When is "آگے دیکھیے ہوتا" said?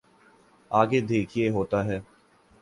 0.71-1.85